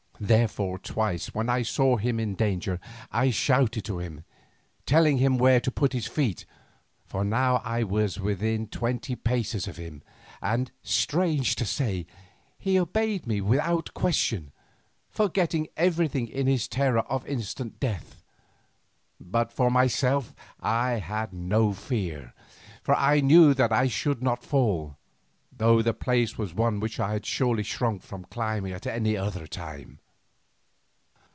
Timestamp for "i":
1.49-1.63, 3.11-3.31, 7.65-7.81, 20.59-20.99, 22.93-23.21, 23.73-23.87, 26.99-27.13